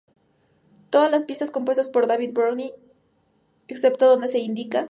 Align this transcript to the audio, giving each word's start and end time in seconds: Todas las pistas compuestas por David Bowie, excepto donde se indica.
Todas 0.89 1.11
las 1.11 1.25
pistas 1.25 1.51
compuestas 1.51 1.87
por 1.87 2.07
David 2.07 2.31
Bowie, 2.33 2.73
excepto 3.67 4.07
donde 4.09 4.27
se 4.29 4.39
indica. 4.39 4.89